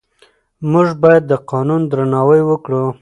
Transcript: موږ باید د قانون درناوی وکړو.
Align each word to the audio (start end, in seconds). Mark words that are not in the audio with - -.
موږ 0.71 0.87
باید 1.03 1.23
د 1.27 1.33
قانون 1.51 1.81
درناوی 1.91 2.41
وکړو. 2.45 2.83